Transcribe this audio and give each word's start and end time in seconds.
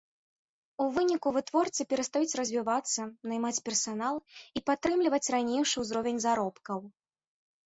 У 0.83 0.85
выніку 0.93 1.33
вытворцы 1.35 1.85
перастаюць 1.91 2.37
развівацца, 2.41 3.01
наймаць 3.33 3.59
персанал 3.69 4.15
і 4.61 4.65
падтрымліваць 4.71 5.21
ранейшы 5.37 5.75
ўзровень 5.87 6.19
заробкаў. 6.27 6.79